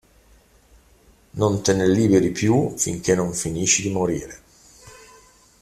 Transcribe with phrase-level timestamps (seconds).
[1.41, 4.41] Non te ne liberi più finché non finisci di morire.